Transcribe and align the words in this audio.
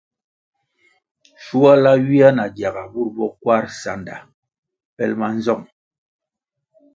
Shuala 1.43 1.91
ywia 2.01 2.29
na 2.37 2.45
gyaga 2.55 2.83
bur 2.91 3.09
bo 3.15 3.25
Kwarʼ 3.41 3.67
sanda 3.81 4.15
pelʼ 4.95 5.15
ma 5.19 5.27
nzong. 5.37 5.65